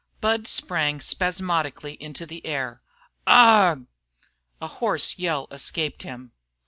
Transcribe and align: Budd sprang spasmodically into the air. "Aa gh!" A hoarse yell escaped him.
Budd 0.19 0.47
sprang 0.47 0.99
spasmodically 0.99 1.93
into 2.01 2.25
the 2.25 2.43
air. 2.43 2.81
"Aa 3.27 3.75
gh!" 3.75 3.85
A 4.59 4.67
hoarse 4.67 5.19
yell 5.19 5.45
escaped 5.51 6.01
him. 6.01 6.31